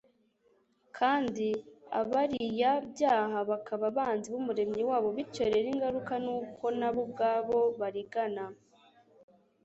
[0.97, 1.47] kandi
[1.99, 8.45] abariyabyaha bakaba abanzi b'Umuremyi wabo, bityo rero ingaruka ni uko nabo ubwabo barigana.